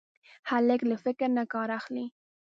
هلک 0.49 0.81
له 0.89 0.95
فکر 1.03 1.27
نه 1.37 1.43
کار 1.53 1.69
اخلي. 1.79 2.05